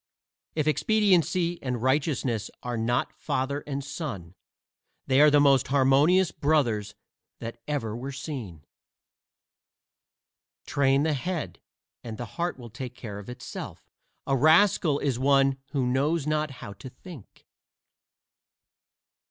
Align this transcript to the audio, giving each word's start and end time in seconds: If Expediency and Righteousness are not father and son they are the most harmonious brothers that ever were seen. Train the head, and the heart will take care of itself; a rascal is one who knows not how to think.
If 0.55 0.65
Expediency 0.65 1.61
and 1.61 1.79
Righteousness 1.83 2.49
are 2.63 2.75
not 2.75 3.13
father 3.13 3.59
and 3.67 3.83
son 3.83 4.33
they 5.05 5.21
are 5.21 5.29
the 5.29 5.39
most 5.39 5.67
harmonious 5.67 6.31
brothers 6.31 6.95
that 7.37 7.61
ever 7.67 7.95
were 7.95 8.11
seen. 8.11 8.63
Train 10.65 11.03
the 11.03 11.13
head, 11.13 11.59
and 12.03 12.17
the 12.17 12.25
heart 12.33 12.57
will 12.57 12.71
take 12.71 12.95
care 12.95 13.19
of 13.19 13.29
itself; 13.29 13.91
a 14.25 14.35
rascal 14.35 14.97
is 14.97 15.19
one 15.19 15.59
who 15.67 15.85
knows 15.85 16.25
not 16.25 16.49
how 16.65 16.73
to 16.73 16.89
think. 16.89 17.45